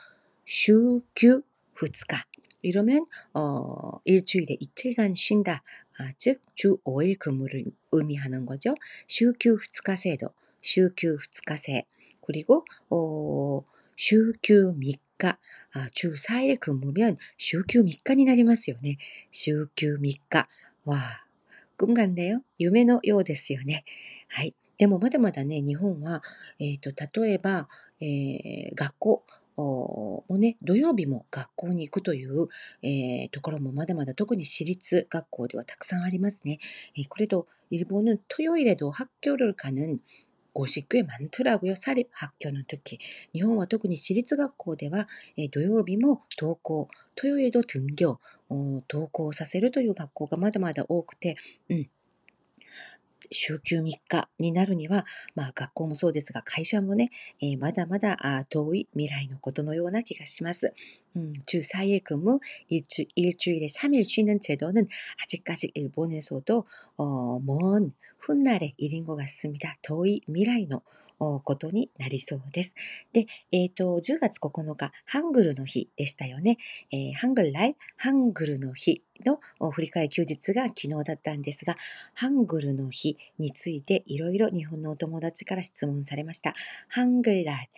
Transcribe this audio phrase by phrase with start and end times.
[0.47, 1.43] 슈규
[1.75, 2.25] 2日.
[2.62, 5.62] 이러면 어, 일주일에 이틀간 쉰다.
[5.98, 8.75] 아, 즉, 주 5일 근무를 의미하는 거죠.
[9.06, 10.28] 슈큐 2가 세도,
[10.60, 11.84] 슈큐 2가 세.
[12.26, 13.62] 그리고 어,
[13.97, 15.38] 슈큐 미까
[15.72, 18.97] 아, 주 4일 근무면 슈큐 미까니 나리마스요네.
[19.31, 20.48] 슈큐 미까.
[20.84, 20.98] 와,
[21.77, 22.42] 꿈 같네요.
[22.59, 23.84] 유메노 요ですよね.
[24.28, 24.54] はい。
[24.78, 26.22] でもまだまだね、日本は、
[26.59, 27.68] えっ、ー、と、例えば、
[28.01, 29.24] えー、学校、
[30.37, 32.47] ね、土曜日も学校に行くという、
[32.81, 36.59] えー、ところもまだまだ特に私立学校ではたくさんありますね。
[36.97, 39.99] えー、と、日本の豊은토요일에도 학교를 가는
[40.55, 41.75] 50교에 많더라고 요.
[41.75, 42.99] 사립 학교는 특 히.
[43.34, 45.07] 일特に私立学校では,
[45.52, 48.19] 土曜日も登校,豊요일と등 교,
[48.49, 51.35] 登校させるという学校がまだまだ多くて、
[51.69, 51.90] うん。
[53.31, 55.05] 週休3日になるには、
[55.35, 57.11] まあ学校もそうですが、会社もね、
[57.41, 60.73] えー、まだまだ遠い未来のことのような気がします。
[61.16, 64.86] 음, 주 4일 근무, 일주, 일주일에 3일 쉬는 제도는
[65.24, 66.65] 아직까지 일본에서도
[66.97, 69.77] 어, 먼 훗날의 일인 것 같습니다.
[69.83, 70.83] 더위 미라이노
[71.45, 72.74] ことになりそうです。
[73.12, 76.57] で、えっ、ー、と、10月9日、ハングルの日でしたよね。
[76.91, 79.39] えー、ハングルライ、ハングルの日の
[79.71, 81.77] 振り替え休日が昨日だったんですが、
[82.15, 86.54] ハングルの日についていろいろ日本のお友達から質問されました。
[86.89, 87.68] ハングルライ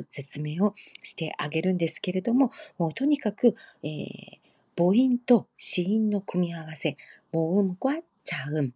[0.09, 2.51] 説明をしてあげるんですけれども、
[2.95, 4.49] とにかく、えー
[4.79, 6.95] 母音と子音の組み合わせ、
[7.33, 8.71] 모음과 자음,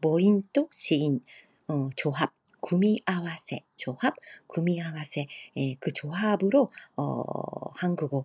[0.00, 1.20] 모임 또 시인,
[1.66, 4.14] 어, 조합, 구미아와세, 조합,
[4.46, 5.26] 구미아와세,
[5.56, 8.24] 예, 그 조합으로, 어, 한국어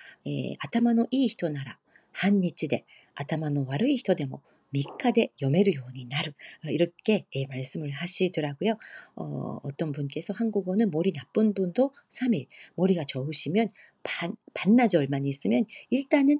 [0.60, 1.78] 頭のいい人なら
[2.12, 4.42] 半日で頭の悪い人でも
[4.74, 6.36] 3日대読める ようになる.
[6.66, 8.78] 이렇게 예, 말씀을 하시더라고요.
[9.16, 13.70] 어, 어떤 분께서 한국어는 머리 나쁜 분도 3일, 머리가 좋으시면
[14.04, 16.40] 반, 반나절만 있으면 일단은